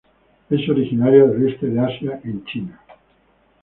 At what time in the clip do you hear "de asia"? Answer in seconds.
1.67-2.21